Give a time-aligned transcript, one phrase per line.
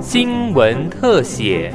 [0.00, 1.72] 新闻特写。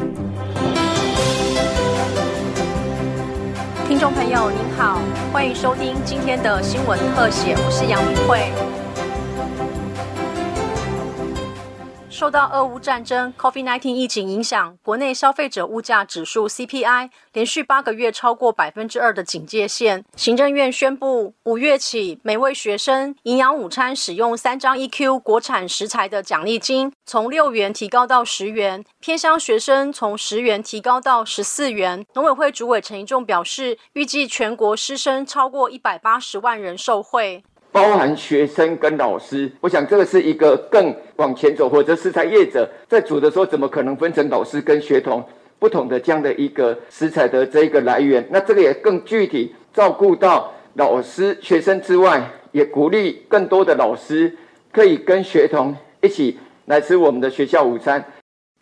[3.87, 4.99] 听众朋友您好，
[5.31, 8.82] 欢迎收听今天的新闻特写，我是杨明慧。
[12.13, 20.05] 受到俄乌战争、COVID-19 疫情影响，国内消费者物价指数 CPI 连续八个月超过百分之二的警戒线。
[20.15, 32.05] 行政院宣布，五月起，每位学生营养午餐使用三张 EQ 国产食材的奖励金，从六元提高到十元；偏乡学生从十元提高到十四元。
[32.13, 37.43] 农委会主委陈一仲表示，预计全国师生超过一百八十万人受惠。
[37.73, 45.25] 包含学生跟老师，我想这个是一个更往前走，或者食材业者在煮的时候，怎么可能分成老师跟学童
[45.57, 48.23] 不同的这样的一个食材的这一个来源？
[48.29, 54.31] 那这个也更具体照顾到老师、学生之外，也鼓励更多的老师
[54.71, 58.05] 可以跟学童一起来吃我们的学校午餐。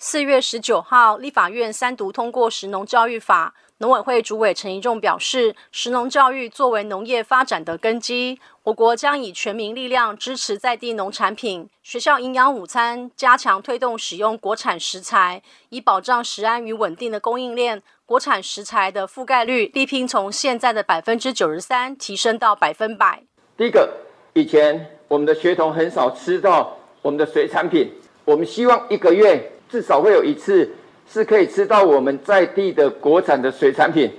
[0.03, 3.53] 四月十九号，立法院三读通过《食农教育法》。
[3.77, 11.69] 农委会主委陈一仲表示，食农教育作为农业发展的根基，我国将以全民力量支持在地农产品。
[11.83, 17.83] 学校营养午餐加强推动使用国产食材，以保障食安与稳定的供应链。
[18.07, 23.21] 国产食材的覆盖率力拼从现在的百分之九十三提升到百分百。
[23.55, 23.87] 第一个，
[24.33, 27.93] 以前我们的学童很少吃到我们的水产品，
[28.25, 30.69] 我们希望一个月至少会有一次。
[31.13, 34.09] 是可以吃到我们在地的国产的水产品，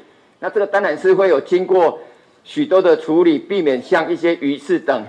[0.40, 1.98] 那这个当然是会有经过
[2.44, 5.02] 许多的处理，避免像一些鱼刺等。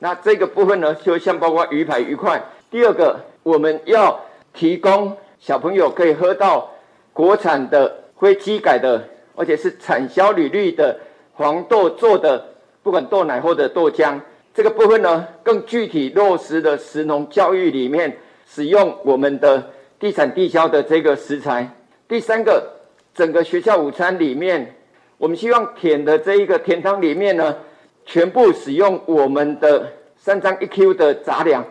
[0.00, 2.42] 那这个部分呢，就像包括鱼排、鱼块。
[2.70, 4.20] 第二个，我们要
[4.52, 6.70] 提供小朋友可以喝到
[7.14, 9.02] 国产的非机改的，
[9.34, 10.98] 而且是产销履历的
[11.32, 12.44] 黄豆做的，
[12.82, 14.20] 不管豆奶或者豆浆。
[14.52, 19.70] 这个部分呢，更具体落实的食农教育里面，使用我们的。
[20.00, 21.68] 地产地销的这个食材，
[22.08, 22.66] 第三个，
[23.14, 24.74] 整个学校午餐里面，
[25.18, 27.54] 我们希望甜的这一个甜汤里面呢，
[28.06, 31.62] 全部使用我们的三张一 Q 的杂粮。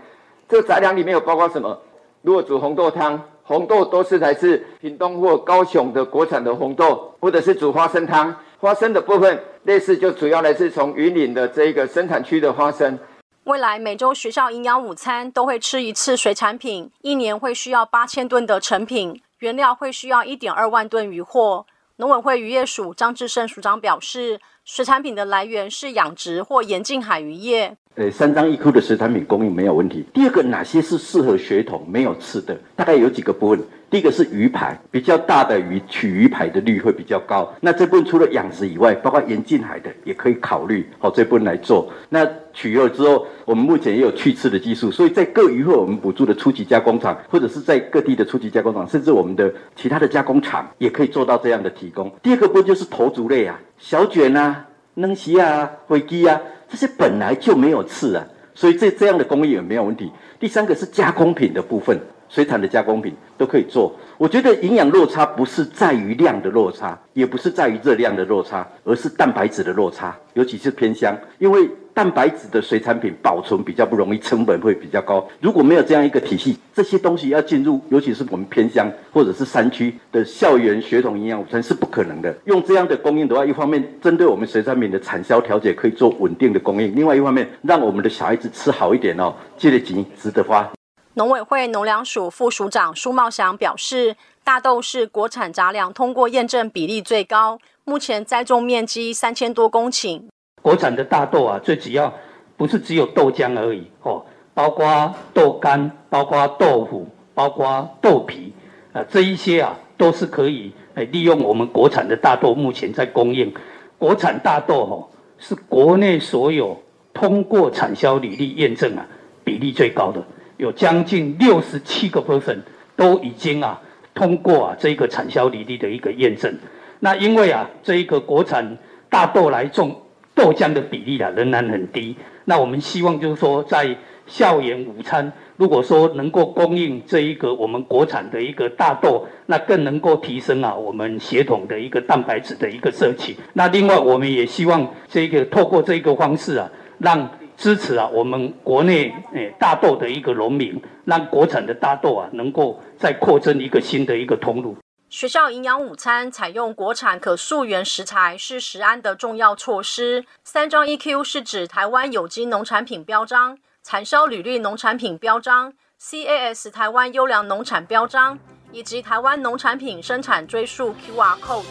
[0.47, 1.75] 这个杂粮里面有包括什么？
[2.21, 12.99] 如果煮红豆汤，红豆都是来自屏东或高雄的国产的红豆，或者是煮花生汤，花生的部分类似就主要来自从云岭的这一个生产区的花生。
[13.45, 21.65] 未来每周学校营养午餐都会吃一次水产品，一年会需要八千吨的成品，原料会需要一点二万吨渔获。
[21.95, 27.77] 农委会渔业署张志胜署长表示，水产品的来源是养殖或沿近海渔业。
[27.95, 30.05] 呃，三张一库的水产品供应没有问题。
[30.13, 32.57] 第二个，哪些是适合血统没有刺的？
[32.75, 33.59] 大概有几个部分。
[33.89, 37.51] 第一个是鱼排，比较大的鱼取鱼排的率会比较高。
[37.59, 41.91] 那这部分除了养殖以外，包括沿近海的也可以考虑，好这部分来做。
[42.07, 52.09] 那取肉之后，我们目前也有去刺的技术，所以在各渔会我们补助的初级加工厂，或者是在各地的初级加工厂，甚至我们的其他的加工厂，也可以做到这样的提供。
[52.21, 60.11] 第二个部分就是头足类啊，小卷啊、嫩席啊、灰机啊，这些本来就没有刺啊，所以这这样的工艺也没有问题。
[60.39, 61.99] 第三个是加工品的部分。
[62.29, 63.93] 水产的加工品都可以做。
[64.17, 75.25] 我觉得营养落差不是在于量的落差，也不是在于热量的落差，而是蛋白质的落差，尤其是偏乡，因为蛋白质的水产品保存比较不容易，成本会比较高。
[75.41, 82.33] 如果没有这样一个体系，这些东西要进入，尤其是我们偏乡或者是山区的校园血统营养午餐是不可能的。
[82.45, 90.69] 用这样的供应的话，一方面针对我们水产品的产销调节可以做稳定的供应，另外一方面让我们的小孩子吃好一点哦，这个钱值得花。
[91.15, 100.21] 农委会农粮署副署长苏茂祥表示，大豆是国产杂粮，通过验证比例最高，目前栽种面积三千多公顷。
[100.61, 102.13] 国产的大豆啊，最主要
[102.55, 108.53] 不是只有豆浆而已哦，包括豆干、包括豆腐、包括豆皮
[108.93, 113.51] 啊，这一些啊都是可以诶利用我们国产的大豆，目前在供应。
[113.97, 115.09] 国产大豆哦，
[115.39, 116.79] 是国内所有
[117.13, 119.05] 通过产销履历验证啊
[119.43, 120.23] 比例最高的。
[120.59, 122.59] 有将近六十七个 percent
[122.97, 123.79] 都已经啊
[124.13, 126.53] 通过啊这个产销履历的一个验证。
[126.99, 128.77] 那因为啊这一个国产
[129.09, 130.01] 大豆来种
[130.35, 132.13] 豆浆的比例啊仍然很低。
[132.43, 133.95] 那我们希望就是说在
[134.27, 143.37] 校园午餐，如果说能够供应这一个我们国产的一个大豆，那更能够提升啊我们血统的一个蛋白质的一个摄取。
[143.53, 147.31] 那另外我们也希望这个透过这个方式啊让。
[147.59, 154.77] 支持啊，我们国内诶大豆的一个农民，让国产的大豆啊能够再扩增一个新的一个通路。
[155.09, 160.23] 学校营养午餐采用国产可溯源食材是食安的重要措施。
[160.45, 168.39] 三张 EQ 是指台湾有机农产品标章，产销履历农产品标章、CAS 台湾优良农产标章
[168.71, 171.65] 以及台湾农产品生产追溯 QR code。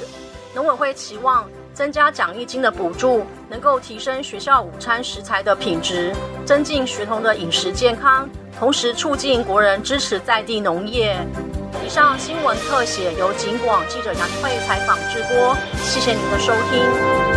[0.55, 6.12] 农委会期望增加奖励金的补助，能够提升学校午餐食材的品质，
[6.44, 8.28] 增进学童的饮食健康，
[8.58, 11.16] 同时促进国人支持在地农业。
[11.86, 17.27] 以上新闻特写由警广记者杨慧采访直播，谢谢您的收听。